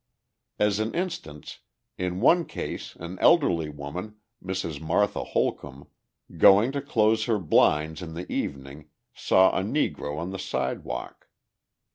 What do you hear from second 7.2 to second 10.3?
her blinds in the evening, saw a Negro